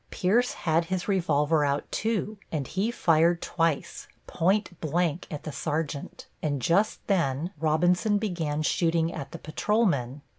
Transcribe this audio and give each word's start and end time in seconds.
Pierce 0.09 0.53
had 0.53 0.85
his 0.85 1.07
revolver 1.07 1.63
out, 1.63 1.85
too, 1.91 2.39
and 2.51 2.65
he 2.65 2.89
fired 2.89 3.39
twice, 3.39 4.07
point 4.25 4.81
blank 4.81 5.27
at 5.29 5.43
the 5.43 5.51
sergeant, 5.51 6.25
and 6.41 6.59
just 6.59 7.05
then 7.05 7.51
Robinson 7.59 8.17
began 8.17 8.63
shooting 8.63 9.13
at 9.13 9.31
the 9.31 9.37
patrolmen. 9.37 10.23